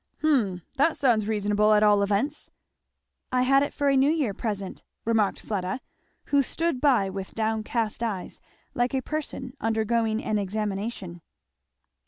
]"Hum 0.23 0.63
that 0.77 0.97
sounds 0.97 1.27
reasonable, 1.27 1.73
at 1.73 1.83
all 1.83 2.01
events." 2.01 2.49
"I 3.31 3.43
had 3.43 3.61
it 3.61 3.71
for 3.71 3.87
a 3.87 3.95
New 3.95 4.09
Year 4.09 4.33
present," 4.33 4.81
remarked 5.05 5.41
Fleda, 5.41 5.79
who 6.29 6.41
stood 6.41 6.81
by 6.81 7.07
with 7.11 7.35
down 7.35 7.61
cast 7.63 8.01
eyes, 8.01 8.39
like 8.73 8.95
a 8.95 9.03
person 9.03 9.53
undergoing 9.61 10.19
an 10.23 10.39
examination. 10.39 11.21